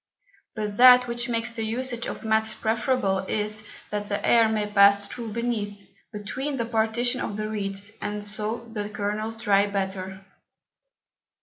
[0.55, 5.05] But that which makes the Usage of Mats preferable, is, that the Air may pass
[5.05, 10.25] through beneath, between the Partition of the Reeds, and so dry the Kernels better.